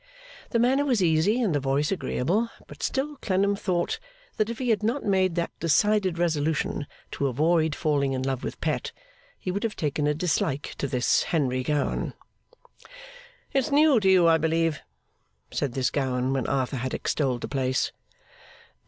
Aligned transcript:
The 0.49 0.57
manner 0.57 0.83
was 0.83 1.03
easy, 1.03 1.43
and 1.43 1.53
the 1.53 1.59
voice 1.59 1.91
agreeable; 1.91 2.49
but 2.65 2.81
still 2.81 3.17
Clennam 3.17 3.55
thought, 3.55 3.99
that 4.37 4.49
if 4.49 4.57
he 4.57 4.71
had 4.71 4.81
not 4.81 5.05
made 5.05 5.35
that 5.35 5.51
decided 5.59 6.17
resolution 6.17 6.87
to 7.11 7.27
avoid 7.27 7.75
falling 7.75 8.13
in 8.13 8.23
love 8.23 8.43
with 8.43 8.59
Pet, 8.61 8.91
he 9.37 9.51
would 9.51 9.61
have 9.61 9.75
taken 9.75 10.07
a 10.07 10.15
dislike 10.15 10.73
to 10.79 10.87
this 10.87 11.21
Henry 11.21 11.61
Gowan. 11.61 12.15
'It's 13.53 13.69
new 13.69 13.99
to 13.99 14.09
you, 14.09 14.27
I 14.27 14.39
believe?' 14.39 14.81
said 15.51 15.73
this 15.73 15.91
Gowan, 15.91 16.33
when 16.33 16.47
Arthur 16.47 16.77
had 16.77 16.95
extolled 16.95 17.41
the 17.41 17.47
place. 17.47 17.91